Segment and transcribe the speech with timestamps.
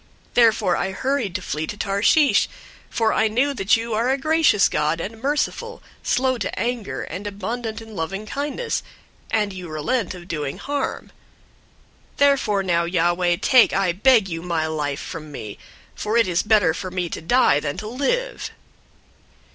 [0.33, 2.49] Therefore I hurried to flee to Tarshish,
[2.89, 7.27] for I knew that you are a gracious God, and merciful, slow to anger, and
[7.27, 8.81] abundant in loving kindness,
[9.29, 11.11] and you relent of doing harm.
[12.13, 15.59] 004:003 Therefore now, Yahweh, take, I beg you, my life from me;
[15.93, 18.49] for it is better for me to die than to live."